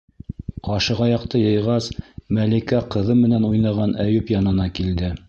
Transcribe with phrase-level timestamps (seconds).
[0.67, 1.89] Ҡашығаяҡты йыйғас,
[2.39, 5.17] Мәликә ҡыҙы менән уйнаған Әйүп янына килде: